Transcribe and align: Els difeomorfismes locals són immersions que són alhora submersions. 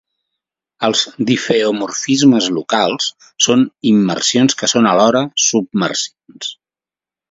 Els 0.87 1.03
difeomorfismes 1.31 2.49
locals 2.57 3.11
són 3.49 3.69
immersions 3.95 4.61
que 4.63 4.75
són 4.77 4.93
alhora 4.97 5.27
submersions. 5.49 6.55